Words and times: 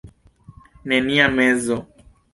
Nenia 0.87 1.27
mezo. 1.27 1.77